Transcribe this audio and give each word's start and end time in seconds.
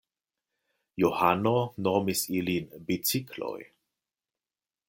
Johano 1.03 1.53
nomis 1.87 2.25
ilin 2.39 2.75
bicikloj. 2.89 3.57